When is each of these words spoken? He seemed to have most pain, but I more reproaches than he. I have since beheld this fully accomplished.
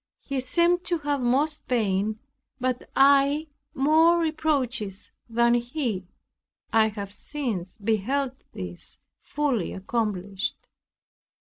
He 0.23 0.39
seemed 0.39 0.83
to 0.85 0.97
have 0.97 1.21
most 1.21 1.67
pain, 1.67 2.17
but 2.59 2.89
I 2.95 3.49
more 3.75 4.17
reproaches 4.17 5.11
than 5.29 5.53
he. 5.53 6.07
I 6.73 6.87
have 6.87 7.13
since 7.13 7.77
beheld 7.77 8.31
this 8.51 8.97
fully 9.19 9.73
accomplished. 9.73 10.55